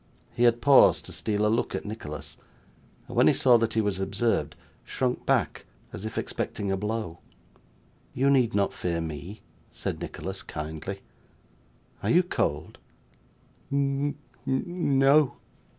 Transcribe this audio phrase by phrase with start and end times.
[0.33, 2.35] He had paused to steal a look at Nicholas,
[3.07, 7.19] and when he saw that he was observed, shrunk back, as if expecting a blow.
[8.15, 9.41] 'You need not fear me,'
[9.71, 11.01] said Nicholas kindly.
[12.01, 12.79] 'Are you cold?'
[13.71, 14.15] 'N
[14.47, 15.35] n o.